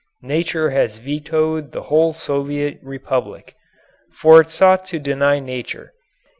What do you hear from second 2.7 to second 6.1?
Republic. For it sought to deny nature.